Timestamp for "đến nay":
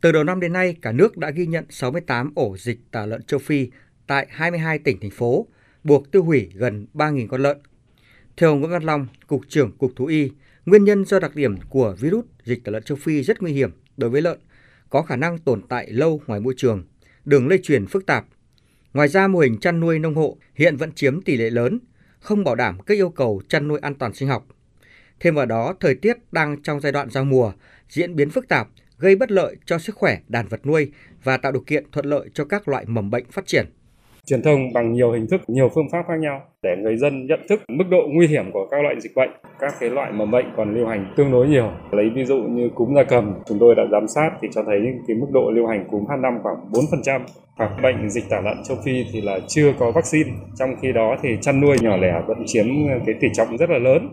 0.40-0.76